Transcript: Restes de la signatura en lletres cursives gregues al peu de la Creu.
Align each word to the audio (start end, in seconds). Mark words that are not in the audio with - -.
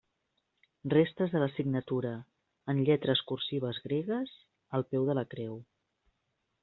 Restes 0.93 1.33
de 1.35 1.41
la 1.43 1.49
signatura 1.57 2.13
en 2.73 2.81
lletres 2.87 3.23
cursives 3.33 3.83
gregues 3.87 4.35
al 4.79 4.87
peu 4.95 5.07
de 5.11 5.17
la 5.21 5.29
Creu. 5.35 5.63